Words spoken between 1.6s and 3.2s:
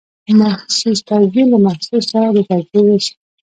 محسوس سره د تشبېه وېش.